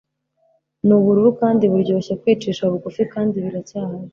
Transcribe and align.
Nubururu 0.85 1.29
kandi 1.41 1.63
buryoshye 1.71 2.13
kwicisha 2.21 2.63
bugufi 2.71 3.01
kandi 3.13 3.35
biracyahari 3.43 4.09